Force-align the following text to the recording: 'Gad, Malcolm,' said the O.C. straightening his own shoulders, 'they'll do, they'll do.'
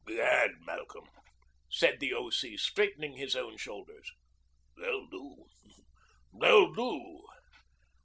'Gad, 0.07 0.53
Malcolm,' 0.65 1.05
said 1.69 1.99
the 1.99 2.11
O.C. 2.11 2.57
straightening 2.57 3.17
his 3.17 3.35
own 3.35 3.55
shoulders, 3.57 4.09
'they'll 4.75 5.05
do, 5.05 5.45
they'll 6.33 6.73
do.' 6.73 7.21